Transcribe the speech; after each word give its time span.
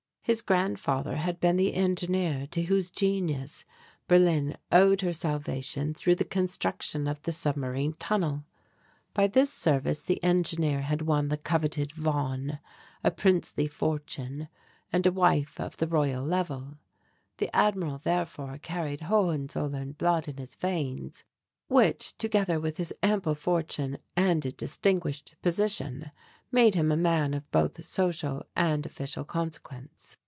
His 0.23 0.43
grandfather 0.43 1.17
had 1.17 1.41
been 1.41 1.57
the 1.57 1.73
engineer 1.73 2.47
to 2.51 2.61
whose 2.63 2.89
genius 2.91 3.65
Berlin 4.07 4.55
owed 4.71 5.01
her 5.01 5.11
salvation 5.11 5.93
through 5.93 6.13
the 6.15 6.23
construction 6.23 7.05
of 7.07 7.21
the 7.23 7.33
submarine 7.33 7.93
tunnel. 7.93 8.45
By 9.15 9.27
this 9.27 9.51
service 9.51 10.03
the 10.03 10.23
engineer 10.23 10.81
had 10.83 11.01
won 11.01 11.27
the 11.27 11.37
coveted 11.37 11.91
"von," 11.93 12.59
a 13.03 13.11
princely 13.11 13.67
fortune 13.67 14.47
and 14.93 15.05
a 15.05 15.11
wife 15.11 15.59
of 15.59 15.75
the 15.77 15.87
Royal 15.87 16.23
Level. 16.23 16.77
The 17.37 17.53
Admiral 17.53 17.97
therefore 17.97 18.57
carried 18.59 19.01
Hohenzollern 19.01 19.93
blood 19.93 20.29
in 20.29 20.37
his 20.37 20.53
veins, 20.55 21.25
which, 21.67 22.15
together 22.17 22.59
with 22.59 22.77
his 22.77 22.93
ample 23.01 23.35
fortune 23.35 23.97
and 24.15 24.45
a 24.45 24.51
distinguished 24.51 25.35
position, 25.41 26.11
made 26.53 26.75
him 26.75 26.91
a 26.91 26.97
man 26.97 27.33
of 27.33 27.49
both 27.51 27.83
social 27.85 28.43
and 28.57 28.85
official 28.85 29.23
consequence. 29.23 30.17